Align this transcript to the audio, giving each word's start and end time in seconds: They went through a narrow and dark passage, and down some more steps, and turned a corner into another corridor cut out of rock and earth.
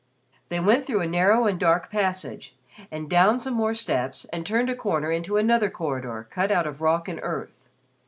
They 0.49 0.59
went 0.59 0.87
through 0.87 1.01
a 1.01 1.05
narrow 1.07 1.45
and 1.45 1.59
dark 1.59 1.91
passage, 1.91 2.55
and 2.89 3.07
down 3.07 3.37
some 3.37 3.53
more 3.53 3.75
steps, 3.75 4.25
and 4.33 4.43
turned 4.47 4.71
a 4.71 4.75
corner 4.75 5.11
into 5.11 5.37
another 5.37 5.69
corridor 5.69 6.27
cut 6.31 6.49
out 6.51 6.65
of 6.65 6.81
rock 6.81 7.07
and 7.07 7.19
earth. 7.21 7.69